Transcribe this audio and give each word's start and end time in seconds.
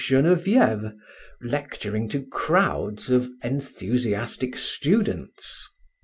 Généviève, 0.03 0.95
lecturing 1.43 2.09
to 2.09 2.25
crowds 2.25 3.11
of 3.11 3.29
enthusiastic 3.43 4.57
students. 4.57 5.67